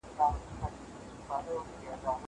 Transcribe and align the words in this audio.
کالي 1.27 1.51
وچ 1.57 1.69
کړه. 1.79 2.11